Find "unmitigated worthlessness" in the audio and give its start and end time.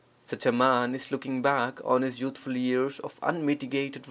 3.21-3.99